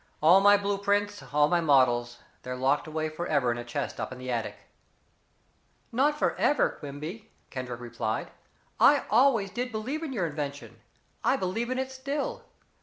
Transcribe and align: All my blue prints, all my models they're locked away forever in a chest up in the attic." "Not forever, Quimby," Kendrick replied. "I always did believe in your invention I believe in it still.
All 0.19 0.39
my 0.41 0.57
blue 0.57 0.79
prints, 0.79 1.21
all 1.31 1.47
my 1.47 1.61
models 1.61 2.17
they're 2.41 2.55
locked 2.55 2.87
away 2.87 3.07
forever 3.07 3.51
in 3.51 3.59
a 3.59 3.63
chest 3.63 3.99
up 3.99 4.11
in 4.11 4.17
the 4.17 4.31
attic." 4.31 4.55
"Not 5.91 6.17
forever, 6.17 6.69
Quimby," 6.69 7.29
Kendrick 7.51 7.79
replied. 7.81 8.31
"I 8.79 9.03
always 9.11 9.51
did 9.51 9.71
believe 9.71 10.01
in 10.01 10.11
your 10.11 10.25
invention 10.25 10.81
I 11.23 11.35
believe 11.35 11.69
in 11.69 11.77
it 11.77 11.91
still. 11.91 12.45